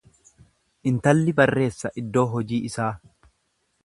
Intalli 0.91 1.35
barreessa 1.41 1.91
iddoo 2.03 2.23
hojii 2.33 2.63
isaa. 2.71 2.91